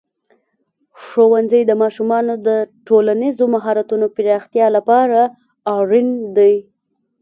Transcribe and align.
ښوونځی 1.03 1.61
د 1.65 1.71
ماشومانو 1.81 2.33
د 2.47 2.49
ټولنیزو 2.87 3.45
مهارتونو 3.55 4.05
پراختیا 4.15 4.67
لپاره 4.77 5.21
اړین 5.77 6.09
دی. 6.37 6.53